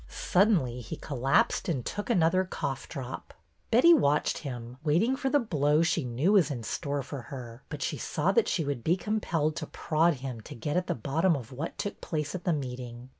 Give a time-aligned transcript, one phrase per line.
[0.07, 3.35] Suddenly he collapsed and took another cough drop.
[3.69, 7.83] Betty watched him, waiting for the blow she knew was in store for her, but
[7.83, 11.35] she saw that she would be compelled to prod him to get at the bottom
[11.35, 13.09] of what took place at the meeting.